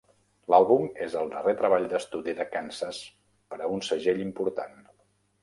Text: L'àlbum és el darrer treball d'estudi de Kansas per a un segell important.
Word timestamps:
L'àlbum 0.51 0.87
és 1.07 1.17
el 1.19 1.29
darrer 1.33 1.53
treball 1.59 1.85
d'estudi 1.91 2.35
de 2.41 2.47
Kansas 2.55 3.03
per 3.53 3.61
a 3.61 3.71
un 3.77 3.87
segell 3.91 4.27
important. 4.27 4.83